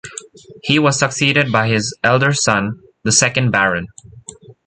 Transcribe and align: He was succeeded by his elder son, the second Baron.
He 0.63 0.79
was 0.79 0.97
succeeded 0.97 1.51
by 1.51 1.67
his 1.67 1.95
elder 2.03 2.33
son, 2.33 2.79
the 3.03 3.11
second 3.11 3.51
Baron. 3.51 3.85